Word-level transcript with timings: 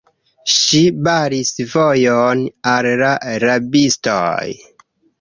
Ŝi 0.53 0.79
baris 1.07 1.53
vojon 1.75 2.43
al 2.75 2.93
la 3.05 3.15
rabistoj. 3.47 4.53